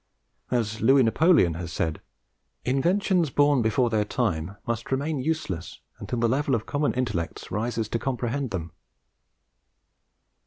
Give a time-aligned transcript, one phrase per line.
[0.49, 2.01] As Louis Napoleon has said,
[2.65, 7.87] "Inventions born before their time must remain useless until the level of common intellects rises
[7.89, 8.71] to comprehend them."